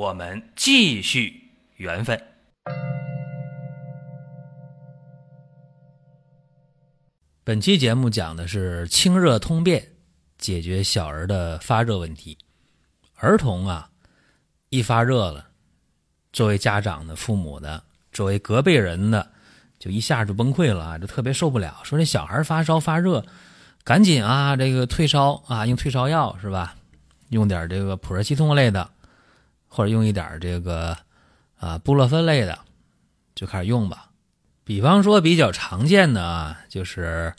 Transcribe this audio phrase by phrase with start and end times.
[0.00, 2.18] 我们继续缘分。
[7.44, 9.86] 本期节目讲的是清热通便，
[10.38, 12.38] 解决小儿的发热问题。
[13.16, 13.90] 儿童啊，
[14.70, 15.48] 一发热了，
[16.32, 19.30] 作为家长的、父母的、作为隔辈人的，
[19.78, 21.78] 就一下就崩溃了，就特别受不了。
[21.84, 23.22] 说这小孩发烧发热，
[23.84, 26.74] 赶紧啊，这个退烧啊，用退烧药是吧？
[27.28, 28.90] 用点这个普热西痛类的，
[29.70, 30.94] 或者用一点这个
[31.56, 32.58] 啊布洛芬类的，
[33.34, 34.10] 就开始用吧。
[34.64, 37.32] 比方说比较常见的啊，就是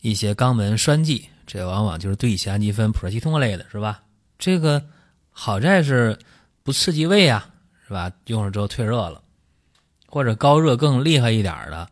[0.00, 4.02] 一些肛门栓剂，这往往就是对乙酰氨基酚、普热西痛类的，是吧？
[4.38, 4.82] 这个
[5.30, 6.18] 好在是
[6.62, 7.48] 不刺激胃啊，
[7.86, 8.10] 是吧？
[8.26, 9.20] 用了之后退热了，
[10.06, 11.88] 或者高热更厉害一点的，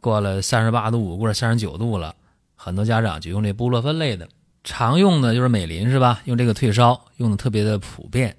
[0.00, 2.14] 过了三十八度五或者三十九度了，
[2.56, 4.26] 很多家长就用这布洛芬类的。
[4.64, 6.22] 常用的就是美林，是吧？
[6.24, 8.34] 用这个退烧用的特别的普遍。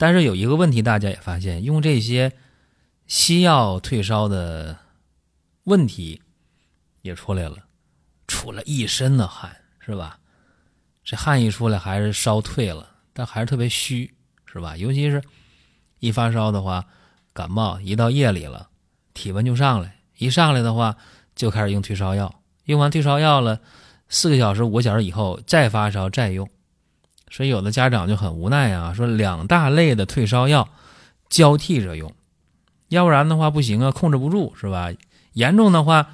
[0.00, 2.32] 但是有一个问题，大家也发现，用这些
[3.06, 4.78] 西药退烧的。
[5.64, 6.22] 问题
[7.02, 7.58] 也出来了，
[8.26, 10.18] 出了一身的汗，是吧？
[11.04, 14.12] 这汗一出来，还是烧退了，但还是特别虚，
[14.46, 14.74] 是吧？
[14.76, 15.22] 尤其是
[15.98, 16.86] 一发烧的话，
[17.34, 18.70] 感冒一到夜里了，
[19.12, 20.96] 体温就上来，一上来的话，
[21.36, 22.42] 就开始用退烧药。
[22.64, 23.60] 用完退烧药了，
[24.08, 26.48] 四个小时、五个小时以后再发烧再用，
[27.30, 30.68] 所以有的家长就很无奈啊，说两大类的退烧药
[31.28, 32.12] 交替着用，
[32.88, 34.90] 要不然的话不行啊，控制不住，是吧？
[35.32, 36.10] 严重的话，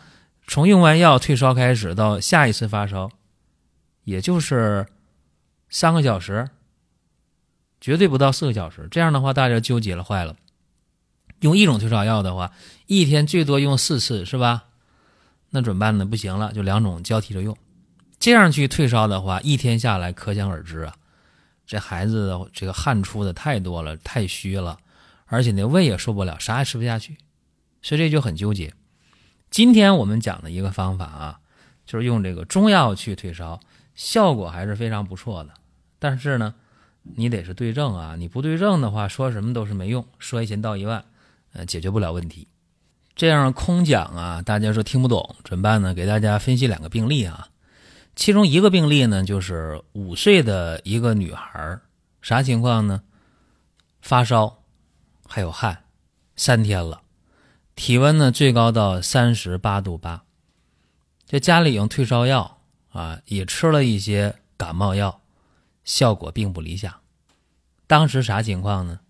[0.47, 3.11] 从用完药退烧开始到下一次发烧，
[4.05, 4.87] 也就是
[5.71, 6.51] 三个小时，
[7.81, 8.87] 绝对不到四个小时。
[8.91, 10.37] 这样的话，大家纠结了，坏了。
[11.41, 12.53] 用一种退烧药的话，
[12.87, 14.65] 一天最多用四次，是吧？
[15.51, 16.05] 那怎么办呢？
[16.05, 17.57] 不行了，就两种交替着用。
[18.19, 20.95] 这样去退烧的话，一天下来可想而知啊，
[21.67, 24.79] 这孩子这个汗出的太多了，太虚了，
[25.27, 27.17] 而且那胃也受不了，啥也吃不下去，
[27.83, 28.73] 所以这就很纠结。
[29.51, 31.41] 今天我们讲的一个方法啊，
[31.85, 33.61] 就是用这个中药去退烧，
[33.95, 35.51] 效果还是非常不错的。
[35.99, 36.55] 但是呢，
[37.03, 41.05] 你得是对症啊，你不对症的话，说什么都是没用，说一千道一万，
[41.53, 42.47] 呃，解决不了问题。
[43.15, 45.95] 这样空讲啊，大家说听不懂怎么办呢？
[45.95, 47.49] 给大家分析两个病例啊，
[48.17, 51.79] 其中一个病例呢，就是五岁的一个女孩，
[52.23, 53.03] 啥情况呢？
[54.01, 54.63] 发烧，
[55.29, 55.85] 还有汗，
[56.35, 57.03] 三天了。
[57.75, 60.25] 体温呢最高到三十八度八，
[61.27, 65.21] 这家里用退烧药啊，也吃了一些感冒药，
[65.85, 66.93] 效果并不理想。
[67.87, 69.01] 当时啥情况呢？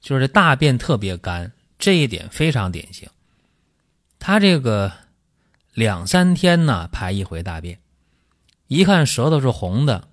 [0.00, 3.08] 就是大便特别干，这一点非常典型。
[4.18, 4.92] 他这个
[5.74, 7.78] 两三天呢排一回大便，
[8.68, 10.08] 一看舌头是红的，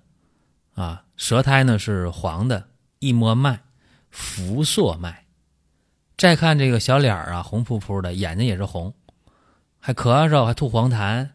[0.74, 2.68] 啊，舌苔呢是黄的，
[2.98, 3.60] 一摸脉，
[4.10, 5.26] 浮硕脉。
[6.16, 8.94] 再看这个小脸儿啊，红扑扑的，眼睛也是红，
[9.78, 11.30] 还咳嗽，还吐黄痰，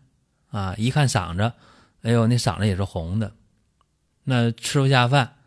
[0.49, 1.53] 啊，一看嗓子，
[2.01, 3.35] 哎呦，那嗓子也是红的，
[4.23, 5.37] 那吃不下饭，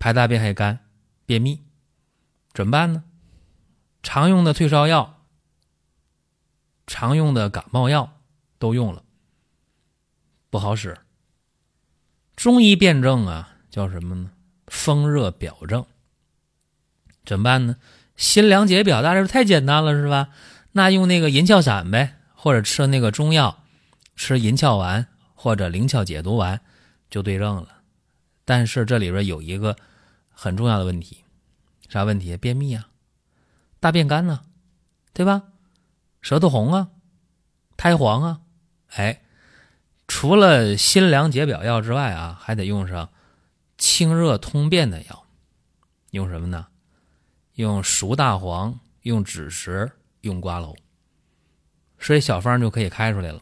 [0.00, 0.80] 排大便还干，
[1.24, 1.62] 便秘，
[2.52, 3.04] 怎么办呢？
[4.02, 5.22] 常用的退烧药，
[6.88, 8.18] 常用的感冒药
[8.58, 9.04] 都用了，
[10.56, 10.96] 不好使。
[12.34, 14.30] 中医辨证啊，叫什么呢？
[14.68, 15.84] 风热表症，
[17.26, 17.76] 怎么办呢？
[18.16, 20.30] 辛凉解表，大家说太简单了是吧？
[20.72, 23.64] 那用那个银翘散呗，或者吃那个中药，
[24.14, 26.62] 吃银翘丸或者灵翘解毒丸
[27.10, 27.82] 就对症了。
[28.46, 29.76] 但是这里边有一个
[30.30, 31.22] 很重要的问题，
[31.90, 32.34] 啥问题？
[32.38, 32.88] 便秘啊，
[33.78, 34.40] 大便干呢，
[35.12, 35.42] 对吧？
[36.22, 36.88] 舌头红啊，
[37.76, 38.40] 苔黄啊，
[38.94, 39.20] 哎，
[40.08, 43.10] 除了辛凉解表药之外啊，还得用上
[43.76, 45.26] 清热通便的药，
[46.10, 46.68] 用什么呢？
[47.54, 50.76] 用熟大黄，用枳实，用瓜蒌，
[51.98, 53.40] 所以小方就可以开出来了。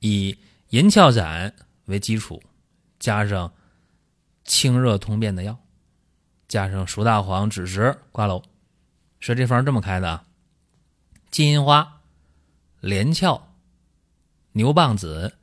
[0.00, 0.38] 以
[0.70, 1.54] 银翘散
[1.86, 2.42] 为基础，
[2.98, 3.54] 加上
[4.44, 5.58] 清热通便的药，
[6.48, 8.42] 加上熟大黄、枳实、瓜蒌，
[9.20, 10.24] 所以这方这么开的：
[11.30, 12.02] 金银花、
[12.80, 13.53] 连翘、
[14.56, 15.36] 牛蒡子、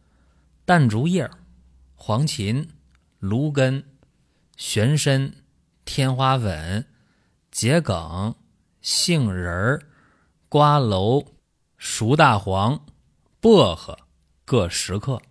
[0.66, 1.30] 淡竹叶、
[1.96, 2.68] 黄芩、
[3.20, 3.84] 芦根、
[4.58, 5.34] 玄参、
[5.86, 6.88] 天花粉。
[7.52, 8.34] 桔梗、
[8.82, 9.86] 杏仁、
[10.48, 11.28] 瓜蒌、
[11.78, 12.86] 熟大黄、
[13.42, 13.98] 薄荷
[14.46, 15.22] 各十克。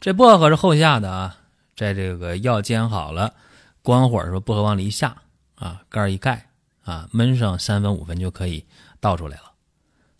[0.00, 1.36] 这薄荷是后下的啊，
[1.76, 3.32] 在这个药煎好了，
[3.80, 5.16] 关火时候薄荷往里一下
[5.54, 6.50] 啊，盖一盖
[6.82, 8.66] 啊，焖上三分五分就可以
[8.98, 9.52] 倒出来了。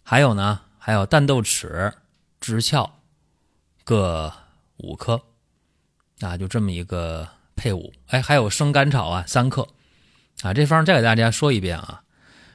[0.04, 1.92] 还有呢，还有淡豆豉、
[2.42, 2.90] 知壳
[3.84, 4.32] 各
[4.78, 5.22] 五克
[6.18, 7.92] 啊，就这么一个配伍。
[8.08, 9.68] 哎，还有生甘草啊，三克
[10.42, 10.52] 啊。
[10.52, 12.02] 这方再给大家说一遍啊，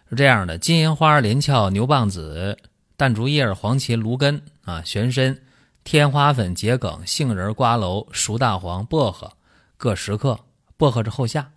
[0.09, 2.57] 是这样的：金银花、连翘、牛蒡子、
[2.97, 5.39] 淡竹叶、黄芪、芦根啊，玄参。
[5.85, 9.31] 天花粉、桔梗、杏仁、瓜蒌、熟大黄、薄荷
[9.77, 10.37] 各十克，
[10.75, 11.53] 薄荷是后下；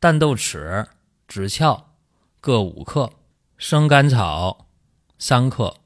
[0.00, 0.86] 淡豆豉、
[1.28, 1.84] 枳壳
[2.40, 3.12] 各五克，
[3.58, 4.66] 生甘草
[5.18, 5.76] 三克。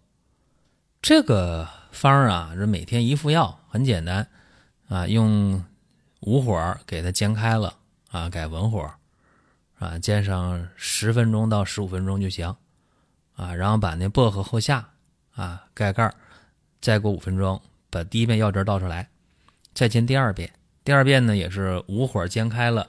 [1.02, 4.26] 这个方啊，这每天一副药，很简单
[4.88, 5.64] 啊，用
[6.20, 7.75] 武火给它煎开了
[8.10, 8.90] 啊，改文火
[9.78, 12.54] 啊，煎上十分钟到十五分钟就行
[13.37, 14.88] 啊，然后把那薄荷后下
[15.34, 16.12] 啊，盖盖
[16.81, 17.60] 再过五分钟。
[17.93, 19.08] 把第一遍药汁倒出来，
[19.75, 20.48] 再煎第二遍。
[20.84, 22.86] 第二遍呢也是武火煎开了，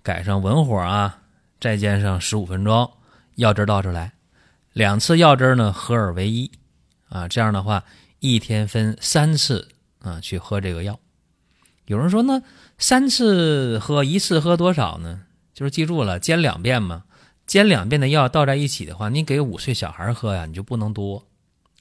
[0.00, 1.18] 改上文火啊，
[1.60, 2.88] 再煎上十五分钟，
[3.34, 4.12] 药汁倒出来。
[4.72, 6.52] 两次药汁呢合二为一
[7.08, 7.82] 啊，这样的话
[8.24, 9.68] 一天分三次
[10.00, 10.98] 啊去喝这个药。
[11.84, 12.42] 有人说那
[12.78, 15.24] 三次喝，一次喝多少呢？
[15.52, 17.04] 就是记住了，煎两遍嘛。
[17.46, 21.26] 煎两遍的药倒在一起的话，你给五岁小孩喝呀，你就不能多，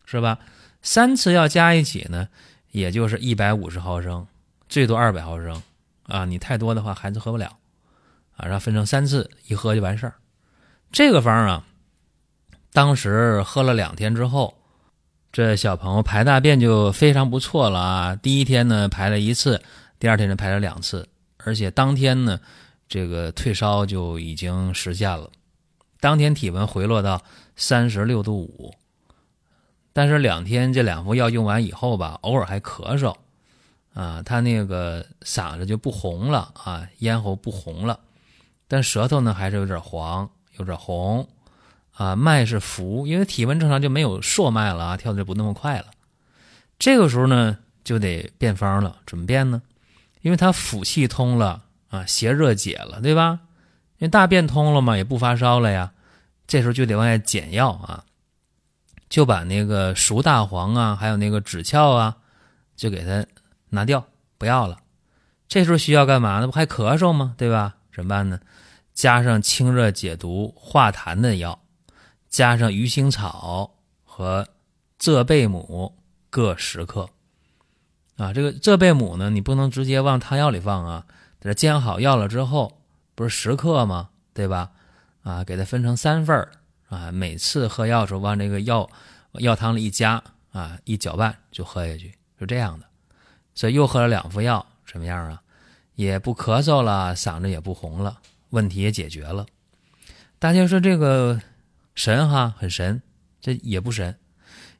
[0.03, 0.37] 是吧？
[0.81, 2.27] 三次药加一起呢？
[2.71, 4.27] 也就是一百五十毫升，
[4.67, 5.63] 最多二百毫升，
[6.07, 7.57] 啊，你太多的话孩子喝不了，
[8.35, 10.15] 啊，然后分成三次，一喝就完事儿。
[10.91, 11.65] 这个方啊，
[12.73, 14.57] 当时喝了两天之后，
[15.33, 18.15] 这小朋友排大便就非常不错了啊。
[18.15, 19.59] 第一天呢排了一次，
[19.97, 22.39] 第二天呢排了两次，而且当天呢
[22.87, 25.31] 这个退烧就已经实现了，
[25.99, 27.19] 当天体温回落到
[27.55, 28.75] 三十六度五。
[29.91, 33.15] 但是两天这两副药用完以后吧，偶尔还咳嗽，
[33.95, 37.99] 啊，他那个嗓子就不红了啊，咽喉不红了，
[38.67, 40.29] 但舌头呢还是有点黄，
[40.59, 41.27] 有点红，
[41.93, 45.87] 啊，脉是浮，因为体温正常就没有硕脉了啊，跳的就不那么快了。
[46.77, 49.61] 这个时候呢就得变方了，怎么变呢？
[50.21, 53.41] 因为他腑气通了啊，邪热解了，对吧？
[53.97, 55.91] 因为大便通了嘛，也不发烧了呀，
[56.47, 58.03] 这时候就得往外减药啊。
[59.09, 62.17] 就把那个熟大黄啊，还有那个枳壳啊，
[62.75, 63.23] 就给它
[63.69, 64.07] 拿掉，
[64.39, 64.79] 不要了。
[65.47, 66.47] 这时候需要干嘛呢？
[66.47, 67.35] 不还咳嗽吗？
[67.37, 67.75] 对吧？
[67.93, 68.39] 怎么办呢？
[68.95, 71.59] 加上清热解毒化痰的药，
[72.33, 74.47] 加上鱼腥草和
[74.97, 75.93] 浙贝母
[76.31, 77.07] 各十克。
[78.17, 81.05] 啊，这个浙贝母呢，你不能直接往汤药里放啊，
[81.39, 82.79] 等它煎好药了之后，
[83.13, 84.09] 不是十克吗？
[84.33, 84.71] 对吧？
[85.21, 86.49] 啊，给它分成三份儿。
[86.89, 88.89] 啊，每次喝药的时候往这个药
[89.33, 92.85] 药汤里一加啊，一搅拌就喝下去，是这样的。
[93.53, 95.39] 所以又喝了两副药，什么样啊？
[95.93, 98.17] 也不咳嗽了，嗓子也不红了，
[98.49, 99.45] 问题也解决了。
[100.39, 101.39] 大家说这个
[101.95, 103.01] 神哈，很神，
[103.41, 104.17] 这也不神，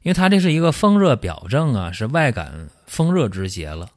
[0.02, 3.90] 因为它这是一个风热表症啊，是外感风热之邪了。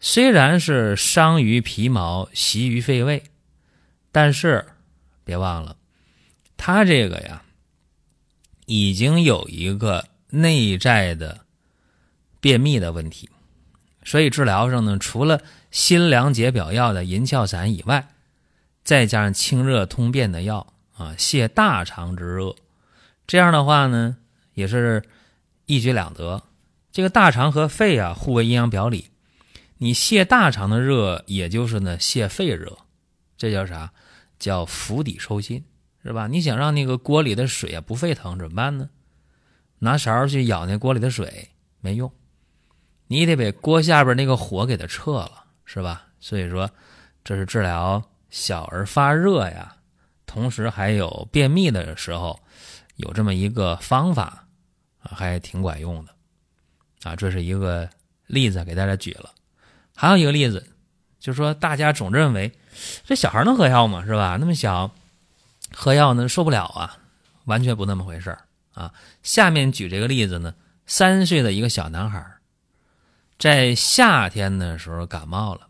[0.00, 3.22] 虽然是伤于皮毛，袭于肺胃，
[4.12, 4.66] 但是
[5.24, 5.76] 别忘了。
[6.56, 7.42] 他这个呀，
[8.66, 11.40] 已经有一个内在的
[12.40, 13.30] 便秘的问题，
[14.04, 18.08] 所以治疗上呢，除了辛凉解表药的银翘散以外，
[18.84, 22.56] 再加上清热通便的药啊，泻大肠之热，
[23.26, 24.16] 这样的话呢，
[24.54, 25.02] 也是
[25.66, 26.42] 一举两得。
[26.90, 29.10] 这个大肠和肺啊，互为阴阳表里，
[29.78, 32.78] 你泻大肠的热，也就是呢泻肺热，
[33.36, 33.92] 这叫啥？
[34.38, 35.64] 叫釜底抽薪。
[36.06, 36.26] 是吧？
[36.26, 38.90] 你想让那个锅里的水啊不沸腾怎么办呢？
[39.78, 41.48] 拿勺去舀那锅里的水
[41.80, 42.12] 没用，
[43.06, 46.08] 你得把锅下边那个火给它撤了，是吧？
[46.20, 46.70] 所以说，
[47.24, 49.76] 这是治疗小儿发热呀，
[50.26, 52.40] 同时还有便秘的时候，
[52.96, 54.46] 有这么一个方法，
[54.98, 56.14] 还挺管用的
[57.02, 57.16] 啊。
[57.16, 57.88] 这是一个
[58.26, 59.30] 例子给大家举了，
[59.94, 60.66] 还有一个例子，
[61.20, 62.52] 就是说大家总认为
[63.04, 64.04] 这小孩能喝药吗？
[64.04, 64.36] 是吧？
[64.38, 64.90] 那么小。
[65.76, 66.98] 喝药呢受不了啊，
[67.46, 68.38] 完全不那么回事
[68.74, 68.94] 啊。
[69.24, 70.54] 下面举这个例子呢，
[70.86, 72.24] 三岁的一个小男孩，
[73.40, 75.66] 在夏天的时候感冒了，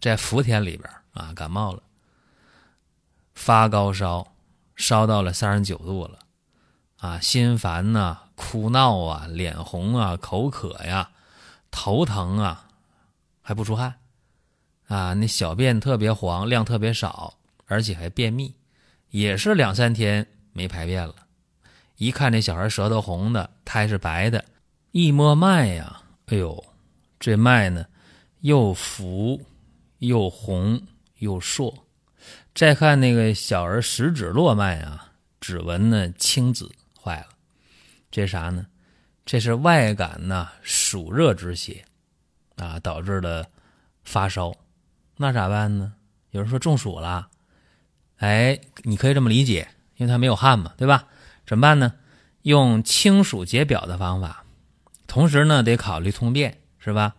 [0.00, 1.82] 在伏天里边啊感冒了，
[3.40, 4.34] 发高烧，
[4.76, 6.18] 烧到了三十九度了，
[6.98, 11.10] 啊心烦呐，哭闹啊，脸红啊，口渴呀，
[11.70, 12.68] 头疼啊，
[13.40, 13.94] 还不出汗，
[14.88, 18.54] 啊那小便特别黄，量特别少，而且还便秘。
[19.08, 21.14] 也是两三天没排便了。
[21.96, 24.44] 一看这小孩舌头红的，苔是白的，
[24.90, 26.62] 一摸脉呀，哎呦，
[27.18, 27.86] 这脉呢
[28.40, 29.40] 又浮
[29.96, 30.82] 又红
[31.20, 31.86] 又硕。
[32.54, 37.28] 再看那个小儿食指络脉啊，指纹呢青紫，坏了，
[38.10, 38.66] 这啥呢？
[39.24, 41.84] 这是外感呐暑热之邪
[42.56, 43.48] 啊，导致的
[44.02, 44.52] 发烧。
[45.16, 45.92] 那咋办呢？
[46.30, 47.28] 有人说中暑了，
[48.16, 51.06] 哎，你可以这么理解，因为他没有汗嘛，对吧？
[51.46, 51.94] 怎么办呢？
[52.42, 54.44] 用清暑解表的方法，
[55.06, 57.14] 同时呢得考虑通便，是吧？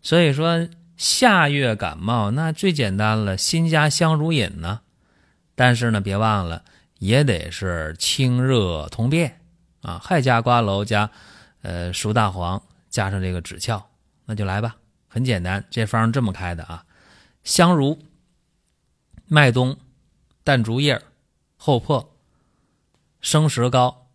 [0.00, 0.68] 所以说
[1.02, 4.82] 夏月感冒那最简单了，辛加香茹饮呢。
[5.56, 6.64] 但是呢，别忘了
[7.00, 9.40] 也得是清热通便
[9.80, 11.10] 啊，还加瓜蒌加
[11.62, 13.82] 呃熟大黄加上这个枳壳，
[14.26, 14.76] 那就来吧。
[15.08, 16.84] 很简单，这方这么开的啊：
[17.42, 17.98] 香茹、
[19.26, 19.76] 麦冬、
[20.44, 21.02] 淡竹叶、
[21.56, 22.12] 厚朴、
[23.20, 24.06] 生石膏。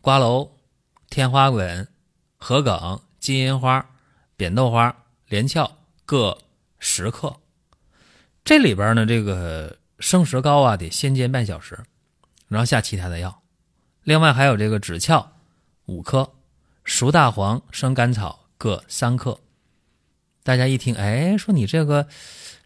[0.00, 0.50] 瓜蒌、
[1.08, 1.86] 天花滚、
[2.40, 3.88] 桔梗、金银花、
[4.36, 4.96] 扁豆花、
[5.28, 5.70] 连翘
[6.04, 6.38] 各
[6.78, 7.36] 十克。
[8.44, 11.78] 这里边呢，这个生石膏啊，得先煎半小时，
[12.48, 13.42] 然后下其他的药。
[14.02, 15.32] 另外还有这个枳壳
[15.86, 16.34] 五克，
[16.84, 19.40] 熟大黄、生甘草各三克。
[20.42, 22.06] 大家一听，哎，说你这个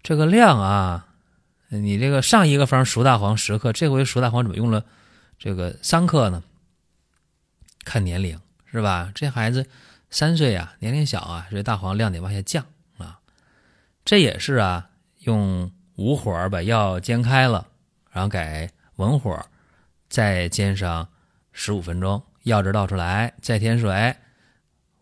[0.02, 1.06] 这个量啊，
[1.68, 4.84] 你这个上一个方熟大黄十克，这回熟大黄怎么用了
[5.38, 6.42] 这个三克呢？
[7.84, 9.12] 看年龄是吧？
[9.14, 9.64] 这孩子
[10.10, 12.66] 三岁啊，年龄小啊，所以大黄量得往下降。
[14.08, 14.88] 这也是啊，
[15.24, 17.66] 用武火把药煎开了，
[18.10, 19.38] 然后改文火，
[20.08, 21.06] 再煎上
[21.52, 24.16] 十五分钟，药汁倒出来，再添水，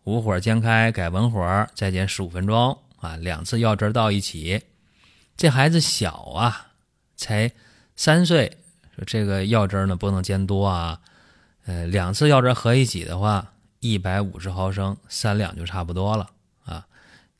[0.03, 4.61] 武火煎开，改文火，再煎十五分钟啊，两次药汁倒一起。
[5.37, 6.73] 这孩子小啊，
[7.15, 7.49] 才
[7.95, 8.57] 三岁，
[8.93, 10.99] 说这个药汁呢不能煎多啊。
[11.65, 16.29] 呃，两次药汁合一起的话，一百五十毫升，三两就差不多了。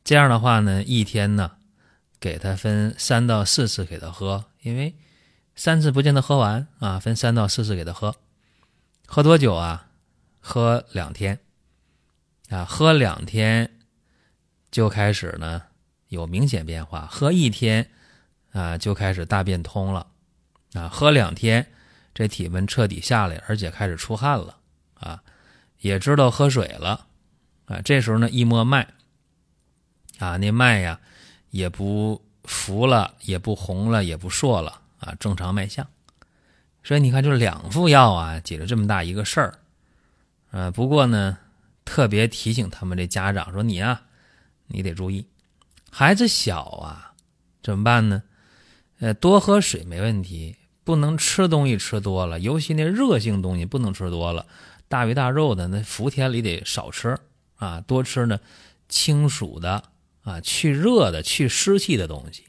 [0.08, 1.58] 这样的话呢，一天呢，
[2.18, 4.96] 给他分三到四次给他喝，因为
[5.54, 8.16] 三次不见得喝完啊，分三到四次给他喝。
[9.06, 9.90] 喝多久啊？
[10.40, 11.42] 喝两天
[12.48, 13.80] 啊，喝两天
[14.72, 15.64] 就开始呢
[16.08, 17.90] 有明显变化，喝一天
[18.54, 20.08] 啊就开始大便通了
[20.72, 21.68] 啊，喝两天。
[22.14, 24.56] 这体温彻底下来，而且开始出汗了
[24.94, 25.22] 啊，
[25.80, 27.08] 也知道喝水了
[27.66, 27.82] 啊。
[27.82, 28.88] 这时候呢，一摸脉
[30.20, 31.00] 啊，那脉呀
[31.50, 35.88] 也不浮了，也不红了，也不硕了啊，正常脉象。
[36.84, 39.60] 所以你看，就两副药啊，解决这么大一个事儿
[40.52, 40.72] 啊。
[40.72, 41.38] 不过呢，
[41.86, 44.04] 特别提醒他们这家长说：“你啊，
[44.68, 45.26] 你得注意，
[45.92, 47.14] 孩子小啊，
[47.62, 48.24] 怎么办呢？
[49.00, 50.56] 呃，多喝水没问题。”
[50.88, 54.46] 不能吃东西吃多了，尤其那热性东西不能吃多了，
[54.88, 57.18] 大鱼大肉的那伏天里得少吃
[57.58, 58.40] 啊，多吃呢
[58.88, 59.84] 清暑的
[60.28, 62.44] 啊，去热的、去湿气的东西，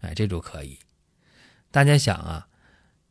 [0.00, 0.78] 哎，这就可以。
[1.70, 2.48] 大家想啊，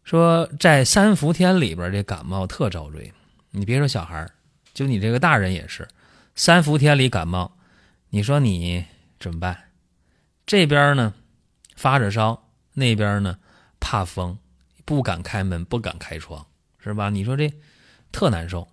[0.03, 3.13] 说在三伏天里边这感冒特遭罪，
[3.51, 4.29] 你别说小孩
[4.73, 5.87] 就你这个大人也是，
[6.35, 7.57] 三伏天里感冒，
[8.09, 8.85] 你说你
[9.19, 9.69] 怎么办？
[10.45, 11.13] 这边呢
[11.75, 13.39] 发着烧，那边呢
[13.79, 14.37] 怕风。
[14.85, 16.47] 不敢开门，不敢开窗，
[16.83, 17.11] 是吧？
[17.11, 17.53] 你说这
[18.11, 18.67] 特难受，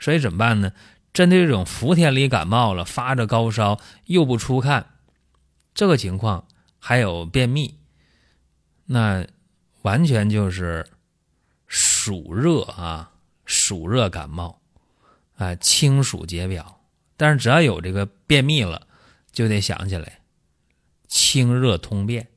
[0.00, 0.72] 所以怎么办呢？
[1.16, 4.98] 针对这种伏天里感冒了，发着高烧又不出汗，
[5.72, 6.46] 这个情况
[6.78, 7.78] 还有便秘，
[8.84, 9.26] 那
[9.80, 10.86] 完全就是
[11.66, 13.12] 暑热啊，
[13.46, 14.60] 暑热感冒
[15.38, 16.82] 啊，清暑解表。
[17.16, 18.86] 但是只要有这个便秘了，
[19.32, 20.20] 就得想起来
[21.08, 22.28] 清热通便。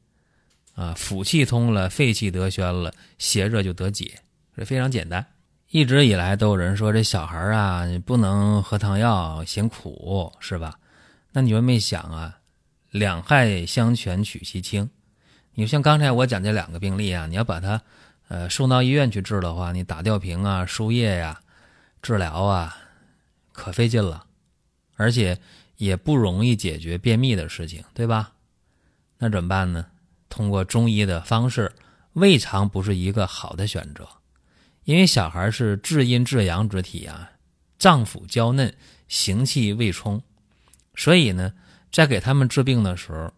[0.75, 4.21] 啊，腑气通了，肺气得宣了，邪热就得解，
[4.55, 5.25] 这非常简单。
[5.71, 10.79] 一直以来都有人说这小孩啊，你不能喝汤药，嫌苦，是吧？
[11.31, 12.39] 那你们没想啊，
[12.89, 14.89] 两害相权取其轻。
[15.53, 17.79] 你像刚才我讲这两个病例啊，你要把他
[18.29, 21.39] 呃送到医院去治的话，你打吊瓶啊、输液呀、
[22.01, 22.75] 治疗啊，
[23.51, 24.25] 可费劲了，
[24.95, 25.39] 而且
[25.77, 28.31] 也不容易解决便秘的事情，对吧？
[29.19, 29.85] 那怎么办呢？
[30.29, 31.71] 通过中医的方式，
[32.13, 34.09] 未尝不是一个好的选择，
[34.83, 37.31] 因为小孩是至阴至阳之体啊，
[37.77, 38.74] 脏腑娇嫩，
[39.07, 40.21] 行气未充，
[40.95, 41.53] 所以呢，
[41.91, 43.31] 在给他们治病的时候，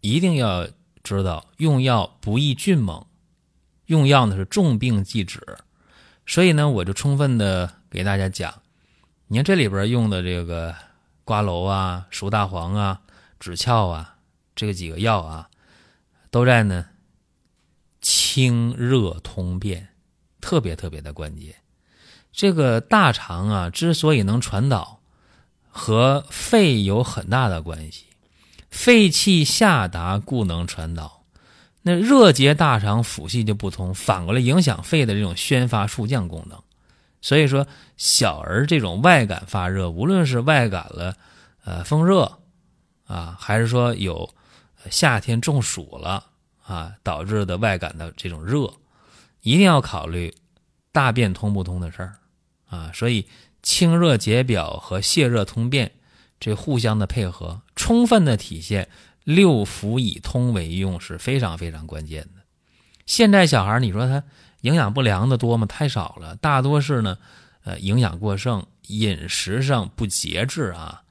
[0.00, 0.68] 一定要
[1.02, 3.06] 知道用药不宜峻猛，
[3.86, 5.40] 用药呢是重病忌止，
[6.26, 8.62] 所以呢，我就充分的给大家讲，
[9.26, 10.74] 你看这里边用的这个
[11.24, 13.00] 瓜蒌啊、熟大黄啊、
[13.40, 14.16] 枳壳啊，
[14.54, 15.48] 这几个药啊。
[16.30, 16.86] 都在呢，
[18.00, 19.90] 清热通便，
[20.42, 21.54] 特别特别的关键。
[22.32, 25.00] 这个大肠啊，之所以能传导，
[25.70, 28.04] 和肺有很大的关系。
[28.70, 31.24] 肺气下达，故能传导。
[31.82, 36.62] 那热结大肠，腑气就不通，反过来影响肺的这种宣发肃降功能。
[37.20, 41.16] 所以说，小儿这种外感发热，无论是外感了，
[41.64, 42.38] 呃，风热
[43.06, 44.32] 啊，还是说有
[44.90, 46.24] 夏天中暑了
[46.64, 48.72] 啊导致的外感的这种热，
[49.42, 50.34] 一定要考虑
[50.90, 52.18] 大便通不通的事儿
[52.66, 52.90] 啊。
[52.94, 53.28] 所以，
[53.62, 55.92] 清热解表和泻热通便。
[56.40, 58.88] 这互相的配合，充分的体现
[59.22, 62.42] 六腑以通为用是非常非常关键的。
[63.06, 64.24] 现在小孩你说他
[64.62, 65.66] 营养不良的多吗？
[65.66, 67.16] 太少了，大多是呢，
[67.62, 71.02] 呃，营养过剩，饮食上不节制啊，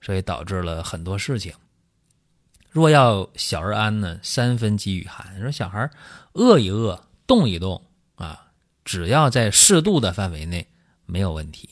[0.00, 1.52] 所以导致了很多事情。
[2.70, 5.38] 若要小儿安呢，三分饥与寒。
[5.42, 5.90] 说小孩
[6.32, 8.50] 饿一饿，动一动啊，
[8.84, 10.66] 只要在适度的范围内，
[11.06, 11.70] 没有问题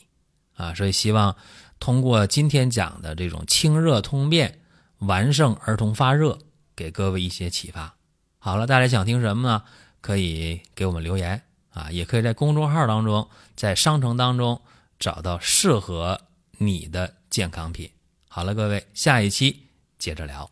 [0.55, 0.73] 啊。
[0.73, 1.35] 所以希望。
[1.81, 4.59] 通过今天讲的这种清热通便、
[4.97, 6.37] 完胜儿童发热，
[6.75, 7.95] 给各位一些启发。
[8.37, 9.63] 好了，大家想听什么呢？
[10.01, 14.61] 可以给我们留言啊，也可以在公众号当中、在商城当中
[14.99, 16.19] 找到适合
[16.57, 17.89] 你的健康品。
[18.27, 20.51] 好了，各位，下一期接着聊。